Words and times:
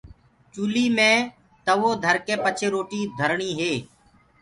چوليٚ 0.53 0.91
مي 0.97 1.11
تَوو 1.65 1.89
ڌرڪي 2.03 2.35
پڇي 2.43 2.67
روٽيٚ 2.73 3.11
ڌرڻيٚ 3.17 3.57
هي 3.59 3.73